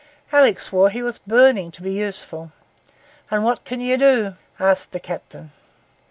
[0.33, 2.51] Alick swore he was burning to be useful.
[3.29, 5.51] 'And what can you do?' asked the captain.